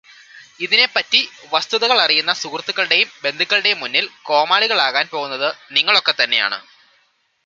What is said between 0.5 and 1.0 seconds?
ഇതിനെ